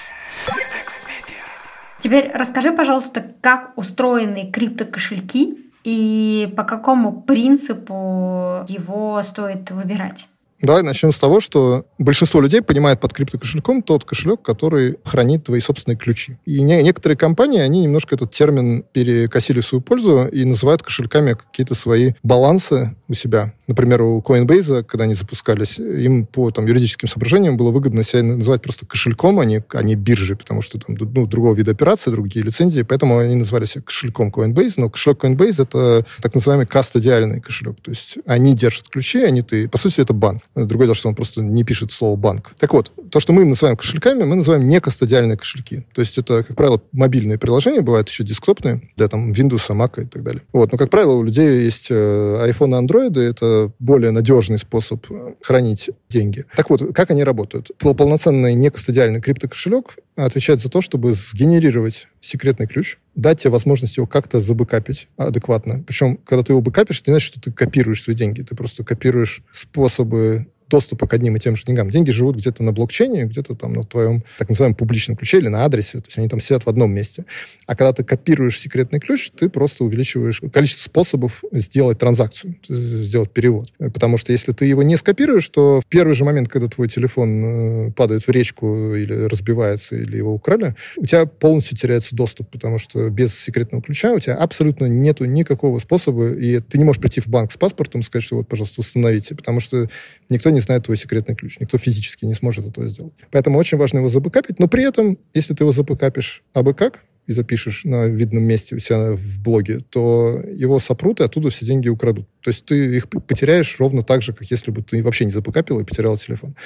[2.02, 10.26] Теперь расскажи, пожалуйста, как устроены криптокошельки и по какому принципу его стоит выбирать?
[10.62, 15.58] Давай начнем с того, что большинство людей понимает под криптокошельком тот кошелек, который хранит твои
[15.58, 16.38] собственные ключи.
[16.46, 21.34] И не, некоторые компании, они немножко этот термин перекосили в свою пользу и называют кошельками
[21.34, 23.54] какие-то свои балансы у себя.
[23.66, 28.62] Например, у Coinbase, когда они запускались, им по там, юридическим соображениям было выгодно себя называть
[28.62, 32.44] просто кошельком, а не, а не биржей, потому что там ну, другого вида операции, другие
[32.44, 37.80] лицензии, поэтому они называли себя кошельком Coinbase, но кошелек Coinbase— это так называемый кастодиальный кошелек,
[37.82, 39.68] то есть они держат ключи, они ты...
[39.68, 40.42] По сути, это банк.
[40.54, 42.52] Другое дело, что он просто не пишет слово «банк».
[42.58, 45.84] Так вот, то, что мы называем кошельками, мы называем некастодиальные кошельки.
[45.94, 50.06] То есть это, как правило, мобильные приложения, бывают еще десктопные, для там Windows, Mac и
[50.06, 50.42] так далее.
[50.52, 50.72] Вот.
[50.72, 55.04] Но, как правило, у людей есть э, iPhone и Android, и это более надежный способ
[55.10, 56.44] э, хранить деньги.
[56.54, 57.70] Так вот, как они работают?
[57.78, 64.40] Полноценный некастодиальный криптокошелек отвечает за то, чтобы сгенерировать секретный ключ, дать тебе возможность его как-то
[64.40, 65.82] забэкапить адекватно.
[65.86, 68.42] Причем, когда ты его бэкапишь, это не значит, что ты копируешь свои деньги.
[68.42, 71.90] Ты просто копируешь способы доступа к одним и тем же деньгам.
[71.90, 75.64] Деньги живут где-то на блокчейне, где-то там на твоем так называемом публичном ключе или на
[75.64, 75.98] адресе.
[75.98, 77.26] То есть они там сидят в одном месте.
[77.66, 83.70] А когда ты копируешь секретный ключ, ты просто увеличиваешь количество способов сделать транзакцию, сделать перевод.
[83.78, 87.88] Потому что если ты его не скопируешь, то в первый же момент, когда твой телефон
[87.88, 92.78] э, падает в речку или разбивается, или его украли, у тебя полностью теряется доступ, потому
[92.78, 97.20] что без секретного ключа у тебя абсолютно нету никакого способа, и ты не можешь прийти
[97.20, 99.86] в банк с паспортом и сказать, что вот, пожалуйста, восстановите, потому что
[100.30, 101.58] никто не знает твой секретный ключ.
[101.60, 103.12] Никто физически не сможет этого сделать.
[103.30, 107.32] Поэтому очень важно его забэкапить, но при этом, если ты его забэкапишь абы как, и
[107.32, 111.88] запишешь на видном месте у себя в блоге, то его сопрут и оттуда все деньги
[111.88, 112.26] украдут.
[112.40, 115.78] То есть ты их потеряешь ровно так же, как если бы ты вообще не забэкапил
[115.78, 116.56] и потерял телефон.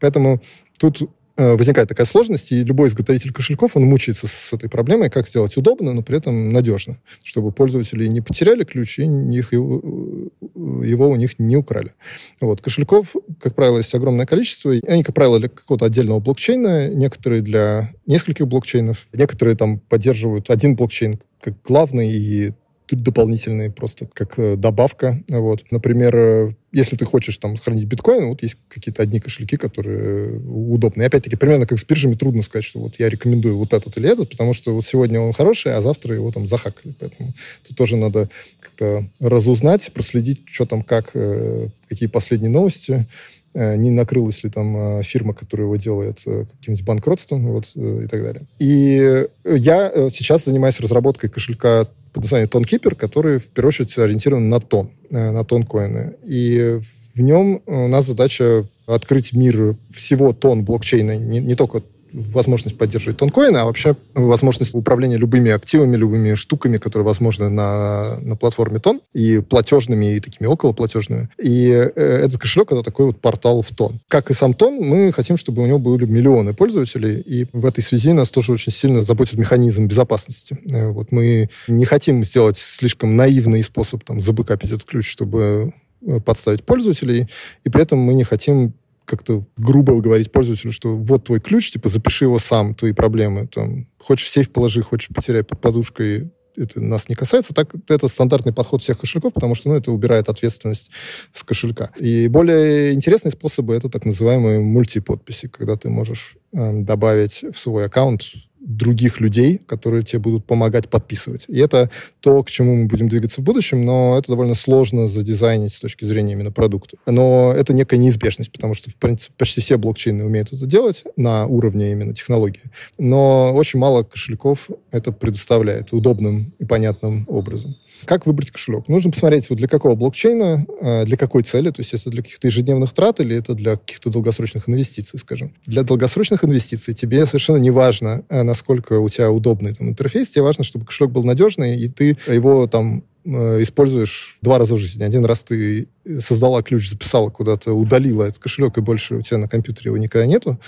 [0.00, 0.42] Поэтому
[0.78, 1.10] тут
[1.40, 5.92] возникает такая сложность, и любой изготовитель кошельков, он мучается с этой проблемой, как сделать удобно,
[5.92, 11.16] но при этом надежно, чтобы пользователи не потеряли ключ и их, его, э, его у
[11.16, 11.92] них не украли.
[12.40, 12.60] Вот.
[12.60, 14.72] Кошельков, как правило, есть огромное количество.
[14.86, 20.76] Они, как правило, для какого-то отдельного блокчейна, некоторые для нескольких блокчейнов, некоторые там поддерживают один
[20.76, 22.52] блокчейн как главный, и
[22.90, 25.22] дополнительные просто как э, добавка.
[25.28, 25.64] Вот.
[25.70, 31.02] Например, э, если ты хочешь там хранить биткоин, вот есть какие-то одни кошельки, которые удобны.
[31.02, 34.08] И опять-таки, примерно как с биржами, трудно сказать, что вот я рекомендую вот этот или
[34.08, 36.94] этот, потому что вот сегодня он хороший, а завтра его там захакали.
[36.98, 37.34] Поэтому
[37.66, 38.30] тут тоже надо
[38.60, 43.06] как-то разузнать, проследить, что там как, э, какие последние новости,
[43.52, 48.46] не накрылась ли там фирма, которая его делает, каким-нибудь банкротством вот, и так далее.
[48.60, 54.60] И я сейчас занимаюсь разработкой кошелька под названием TonKeeper, который в первую очередь ориентирован на
[54.60, 56.16] тон, э, на тон коины.
[56.24, 56.80] И
[57.14, 63.18] в нем у нас задача открыть мир всего тон блокчейна, не, не только возможность поддерживать
[63.18, 69.00] тонкоины, а вообще возможность управления любыми активами, любыми штуками, которые возможны на, на платформе Тон,
[69.12, 71.28] и платежными, и такими околоплатежными.
[71.38, 74.00] И э, этот кошелек— это такой вот портал в Тон.
[74.08, 77.82] Как и сам Тон, мы хотим, чтобы у него были миллионы пользователей, и в этой
[77.82, 80.58] связи нас тоже очень сильно заботит механизм безопасности.
[80.70, 85.72] Э, вот мы не хотим сделать слишком наивный способ там, забыкапить этот ключ, чтобы
[86.06, 87.28] э, подставить пользователей,
[87.64, 88.74] и при этом мы не хотим
[89.10, 93.48] как-то грубо говорить пользователю, что вот твой ключ, типа, запиши его сам, твои проблемы.
[93.48, 97.54] Там, хочешь в сейф положи, хочешь потеряй под подушкой, это нас не касается.
[97.54, 100.90] Так, это стандартный подход всех кошельков, потому что ну, это убирает ответственность
[101.32, 101.90] с кошелька.
[101.98, 107.86] И более интересные способы это так называемые мультиподписи, когда ты можешь э, добавить в свой
[107.86, 108.22] аккаунт
[108.60, 111.44] других людей, которые тебе будут помогать подписывать.
[111.48, 115.72] И это то, к чему мы будем двигаться в будущем, но это довольно сложно задизайнить
[115.72, 116.96] с точки зрения именно продукта.
[117.06, 121.46] Но это некая неизбежность, потому что, в принципе, почти все блокчейны умеют это делать на
[121.46, 122.62] уровне именно технологии.
[122.98, 127.76] Но очень мало кошельков это предоставляет удобным и понятным образом.
[128.04, 128.88] Как выбрать кошелек?
[128.88, 132.46] Нужно посмотреть, вот для какого блокчейна, э, для какой цели, то есть если для каких-то
[132.46, 135.54] ежедневных трат или это для каких-то долгосрочных инвестиций, скажем.
[135.66, 140.42] Для долгосрочных инвестиций тебе совершенно не важно, э, насколько у тебя удобный там интерфейс, тебе
[140.42, 145.02] важно, чтобы кошелек был надежный, и ты его там э, используешь два раза в жизни.
[145.04, 149.48] Один раз ты создала ключ, записала куда-то, удалила этот кошелек, и больше у тебя на
[149.48, 150.58] компьютере его никогда нету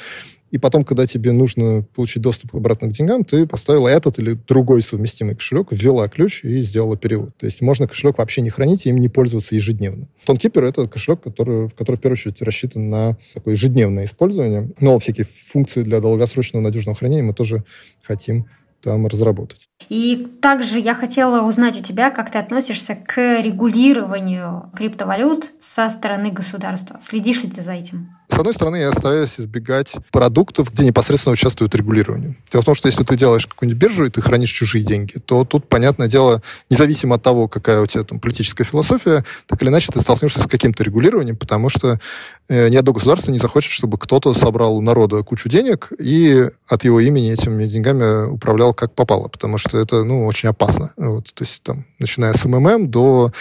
[0.52, 4.82] и потом, когда тебе нужно получить доступ обратно к деньгам, ты поставила этот или другой
[4.82, 7.30] совместимый кошелек, ввела ключ и сделала перевод.
[7.38, 10.08] То есть можно кошелек вообще не хранить и им не пользоваться ежедневно.
[10.26, 15.24] Тонкипер— это кошелек, который, который в первую очередь рассчитан на такое ежедневное использование, но всякие
[15.24, 17.64] функции для долгосрочного надежного хранения мы тоже
[18.02, 18.46] хотим
[18.82, 19.68] там разработать.
[19.88, 26.30] И также я хотела узнать у тебя, как ты относишься к регулированию криптовалют со стороны
[26.30, 26.98] государства.
[27.02, 28.10] Следишь ли ты за этим?
[28.28, 32.38] С одной стороны, я стараюсь избегать продуктов, где непосредственно участвует регулирование.
[32.50, 35.44] Дело в том, что если ты делаешь какую-нибудь биржу и ты хранишь чужие деньги, то
[35.44, 39.92] тут, понятное дело, независимо от того, какая у тебя там политическая философия, так или иначе
[39.92, 42.00] ты столкнешься с каким-то регулированием, потому что
[42.52, 47.00] ни одно государство не захочет, чтобы кто-то собрал у народа кучу денег и от его
[47.00, 50.92] имени этими деньгами управлял как попало, потому что это, ну, очень опасно.
[50.96, 53.32] Вот, то есть там, начиная с МММ до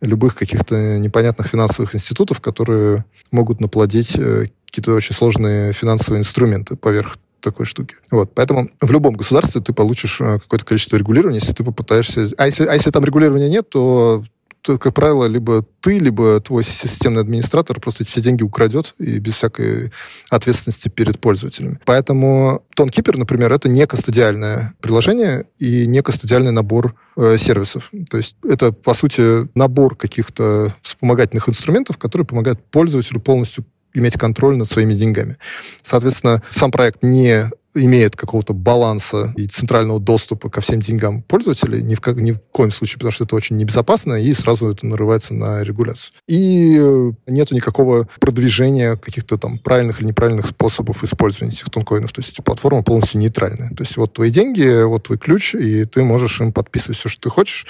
[0.00, 7.16] любых каких-то непонятных финансовых институтов, которые могут наплодить э, какие-то очень сложные финансовые инструменты поверх
[7.40, 7.96] такой штуки.
[8.10, 12.28] Вот, поэтому в любом государстве ты получишь э, какое-то количество регулирования, если ты попытаешься...
[12.36, 14.24] А если, а если там регулирования нет, то,
[14.62, 19.92] как правило, либо ты, либо твой системный администратор просто все деньги украдет и без всякой
[20.28, 21.78] ответственности перед пользователями.
[21.84, 27.90] Поэтому ToneKeeper, например, это не кастодиальное приложение и не кастодиальный набор э, сервисов.
[28.10, 34.56] То есть это, по сути, набор каких-то вспомогательных инструментов, которые помогают пользователю полностью иметь контроль
[34.56, 35.36] над своими деньгами.
[35.82, 41.94] Соответственно, сам проект не имеет какого-то баланса и центрального доступа ко всем деньгам пользователей, ни
[41.94, 45.34] в, как, ни в коем случае, потому что это очень небезопасно, и сразу это нарывается
[45.34, 46.12] на регуляцию.
[46.26, 52.12] И э, нету никакого продвижения каких-то там правильных или неправильных способов использования этих тонкоинов.
[52.12, 53.70] То есть платформа полностью нейтральная.
[53.70, 57.22] То есть вот твои деньги, вот твой ключ, и ты можешь им подписывать все, что
[57.22, 57.66] ты хочешь.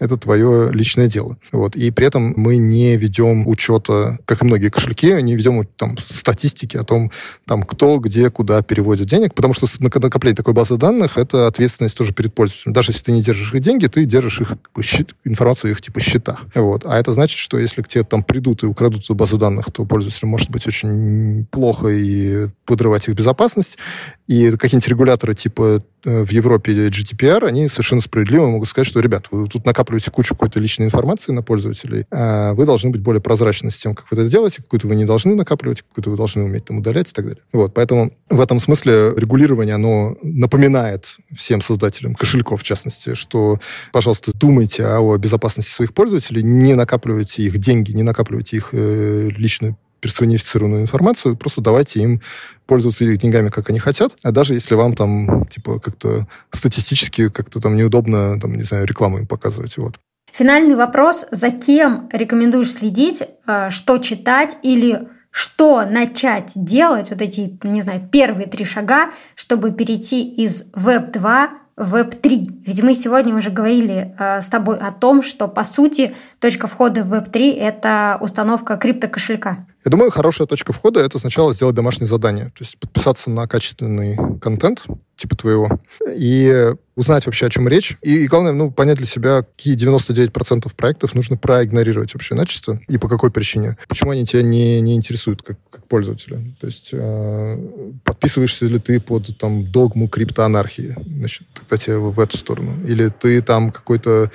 [0.00, 1.36] Это твое личное дело.
[1.52, 1.76] Вот.
[1.76, 6.76] И при этом мы не ведем учета, как и многие кошельки, не ведем там статистики
[6.76, 7.12] о том,
[7.46, 12.12] там, кто, где, куда переводит денег, потому что накопление такой базы данных— это ответственность тоже
[12.12, 12.72] перед пользователем.
[12.72, 16.40] Даже если ты не держишь их деньги, ты держишь их счет, информацию их типа счетах.
[16.54, 16.86] Вот.
[16.86, 19.84] А это значит, что если к тебе там придут и украдут эту базу данных, то
[19.84, 23.78] пользователю может быть очень плохо и подрывать их безопасность.
[24.26, 29.46] И какие-нибудь регуляторы типа в Европе GDPR, они совершенно справедливо могут сказать, что, ребят, вы
[29.46, 33.76] тут накапливаете кучу какой-то личной информации на пользователей, а вы должны быть более прозрачны с
[33.76, 36.78] тем, как вы это делаете, какую-то вы не должны накапливать, какую-то вы должны уметь там
[36.78, 37.42] удалять и так далее.
[37.52, 43.60] Вот, поэтому в этом смысле регулирование, оно напоминает всем создателям кошельков, в частности, что,
[43.92, 49.76] пожалуйста, думайте о безопасности своих пользователей, не накапливайте их деньги, не накапливайте их э, личную
[50.02, 52.20] персонифицированную информацию, просто давайте им
[52.66, 57.60] пользоваться их деньгами, как они хотят, а даже если вам там, типа, как-то статистически как-то
[57.60, 59.94] там неудобно, там, не знаю, рекламу им показывать, вот.
[60.32, 61.26] Финальный вопрос.
[61.30, 68.08] За кем рекомендуешь следить, э, что читать или что начать делать, вот эти, не знаю,
[68.10, 72.62] первые три шага, чтобы перейти из Web2 в Web3.
[72.66, 77.02] Ведь мы сегодня уже говорили э, с тобой о том, что, по сути, точка входа
[77.04, 79.66] в Web3– это установка криптокошелька.
[79.84, 84.16] Я думаю, хорошая точка входа— это сначала сделать домашнее задание, то есть подписаться на качественный
[84.40, 84.84] контент,
[85.16, 87.96] типа твоего, и узнать вообще, о чем речь.
[88.02, 92.98] И, и главное, ну, понять для себя, какие 99% проектов нужно проигнорировать вообще начисто и
[92.98, 93.76] по какой причине.
[93.88, 96.38] Почему они тебя не, не интересуют как, как пользователя.
[96.60, 97.58] То есть э,
[98.04, 102.86] подписываешься ли ты под там, догму криптоанархии, значит, тогда тебе в эту сторону.
[102.86, 104.30] Или ты там какой-то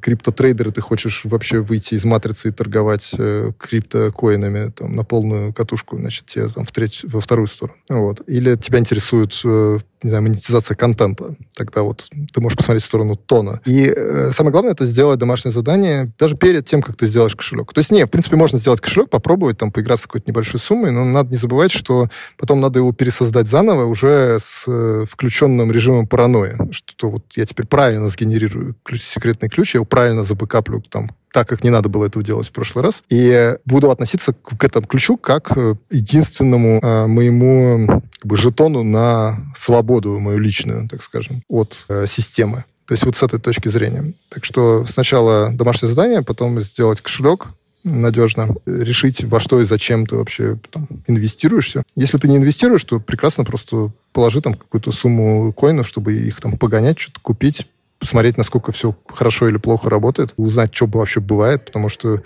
[0.00, 5.96] криптотрейдер, ты хочешь вообще выйти из матрицы и торговать э, криптокоинами там, на полную катушку,
[5.96, 7.78] значит, тебе там в треть, во вторую сторону.
[7.88, 8.22] Вот.
[8.26, 11.34] Или тебя интересует э, не знаю, монетизация контента.
[11.56, 13.60] Тогда вот ты можешь посмотреть в сторону тона.
[13.64, 17.72] И э, самое главное это сделать домашнее задание даже перед тем, как ты сделаешь кошелек.
[17.72, 20.92] То есть, не, в принципе, можно сделать кошелек, попробовать там поиграться с какой-то небольшой суммой,
[20.92, 26.06] но надо не забывать, что потом надо его пересоздать заново уже с э, включенным режимом
[26.06, 26.56] паранойи.
[26.70, 31.48] Что вот я теперь правильно сгенерирую ключ, секретный ключ, я его правильно забэкаплю там так,
[31.48, 33.02] как не надо было этого делать в прошлый раз.
[33.10, 35.56] И буду относиться к, к этому ключу как
[35.90, 42.64] единственному э, моему как бы, жетону на свободу мою личную, так скажем, от э, системы.
[42.86, 44.14] То есть вот с этой точки зрения.
[44.30, 47.48] Так что сначала домашнее задание, потом сделать кошелек,
[47.84, 51.82] надежно решить, во что и зачем ты вообще там, инвестируешься.
[51.94, 56.56] Если ты не инвестируешь, то прекрасно просто положи там какую-то сумму коинов, чтобы их там
[56.56, 57.66] погонять, что-то купить,
[57.98, 62.22] посмотреть, насколько все хорошо или плохо работает, узнать, что вообще бывает, потому что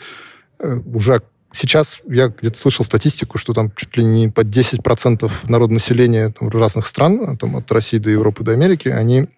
[0.58, 6.30] э, уже сейчас я где-то слышал статистику, что там чуть ли не под 10% народонаселения
[6.30, 9.28] там, разных стран, там, от России до Европы до Америки, они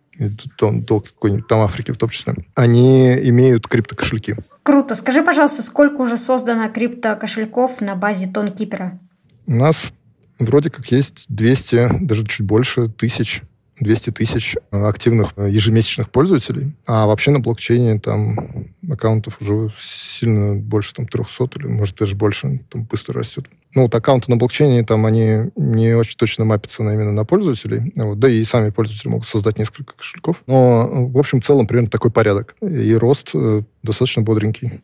[0.58, 4.36] там, до какой-нибудь там Африки в том числе, они имеют криптокошельки.
[4.62, 4.94] Круто.
[4.94, 8.98] Скажи, пожалуйста, сколько уже создано криптокошельков на базе Тонкипера?
[9.46, 9.92] У нас
[10.38, 13.42] вроде как есть 200, даже чуть больше тысяч
[13.80, 21.06] 200 тысяч активных ежемесячных пользователей, а вообще на блокчейне там аккаунтов уже сильно больше там
[21.06, 23.46] 300 или, может, даже больше, там быстро растет.
[23.74, 27.92] Ну, вот аккаунты на блокчейне, там они не очень точно мапятся на, именно на пользователей,
[27.96, 30.42] вот, да и сами пользователи могут создать несколько кошельков.
[30.46, 32.54] Но, в общем, в целом примерно такой порядок.
[32.62, 34.80] И рост э, достаточно бодренький.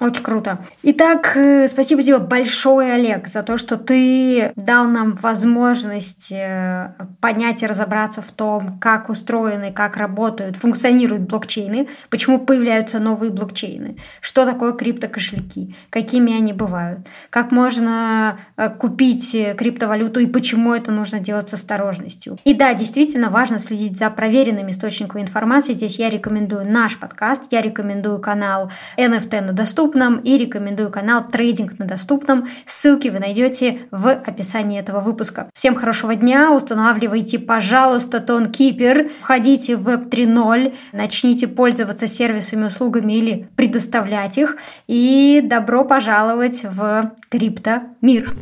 [0.00, 0.58] Очень круто.
[0.82, 7.62] Итак, э, спасибо тебе большое, Олег, за то, что ты дал нам возможность э, понять
[7.62, 14.44] и разобраться в том, как устроены, как работают, функционируют блокчейны, почему появляются новые блокчейны, что
[14.44, 21.50] такое криптокошельки, какими они бывают, как можно э, купить криптовалюту и почему это нужно делать
[21.50, 22.38] с осторожностью.
[22.44, 25.74] И да, действительно важно следить за проверенными источниками информации.
[25.74, 31.26] Здесь я рекомендую наш подкаст, я рекомендую канал NFT на доступность, доступном и рекомендую канал
[31.26, 32.46] «Трейдинг на доступном».
[32.66, 35.50] Ссылки вы найдете в описании этого выпуска.
[35.54, 43.48] Всем хорошего дня, устанавливайте, пожалуйста, TonKeeper, входите в Web 3.0, начните пользоваться сервисами, услугами или
[43.56, 44.56] предоставлять их.
[44.86, 48.32] И добро пожаловать в криптомир.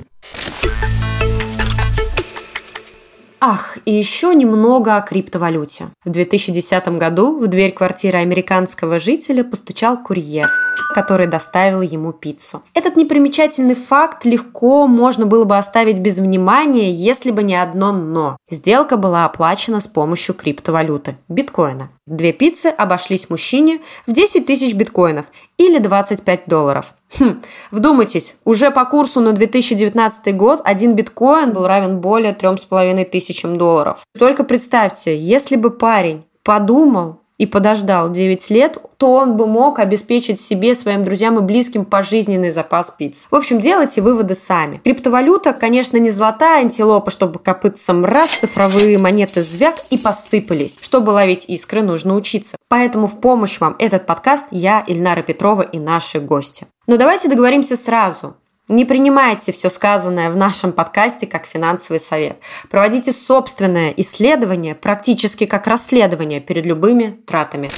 [3.40, 5.88] Ах, и еще немного о криптовалюте.
[6.04, 10.50] В 2010 году в дверь квартиры американского жителя постучал курьер–
[10.94, 12.62] который доставил ему пиццу.
[12.74, 18.36] Этот непримечательный факт легко можно было бы оставить без внимания, если бы не одно «но».
[18.50, 21.90] Сделка была оплачена с помощью криптовалюты– биткоина.
[22.10, 25.26] Две пиццы обошлись мужчине в 10 тысяч биткоинов
[25.58, 26.94] или 25 долларов.
[27.16, 27.40] Хм,
[27.70, 34.00] вдумайтесь, уже по курсу на 2019 год один биткоин был равен более 3,5 тысячам долларов.
[34.18, 40.38] Только представьте, если бы парень подумал, и подождал 9 лет, то он бы мог обеспечить
[40.38, 43.28] себе, своим друзьям и близким пожизненный запас пиц.
[43.30, 44.78] В общем, делайте выводы сами.
[44.84, 50.78] Криптовалюта, конечно, не золотая антилопа, чтобы копытцам раз цифровые монеты звяк и посыпались.
[50.82, 52.58] Чтобы ловить искры, нужно учиться.
[52.68, 56.66] Поэтому в помощь вам этот подкаст я, Ильнара Петрова и наши гости.
[56.86, 58.36] Но давайте договоримся сразу.
[58.70, 62.38] Не принимайте все сказанное в нашем подкасте как финансовый совет.
[62.70, 67.68] Проводите собственное исследование, практически как расследование перед любыми тратами.